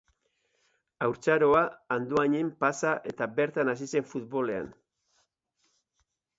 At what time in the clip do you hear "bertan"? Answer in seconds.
3.37-3.73